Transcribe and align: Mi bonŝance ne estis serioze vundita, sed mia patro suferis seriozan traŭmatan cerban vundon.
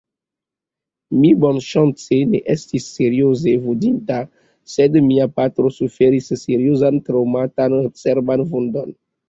Mi 1.17 1.33
bonŝance 1.43 2.17
ne 2.31 2.41
estis 2.53 2.87
serioze 2.95 3.53
vundita, 3.67 4.19
sed 4.77 4.99
mia 5.11 5.29
patro 5.37 5.73
suferis 5.79 6.33
seriozan 6.47 7.01
traŭmatan 7.11 7.81
cerban 8.05 8.49
vundon. 8.53 8.95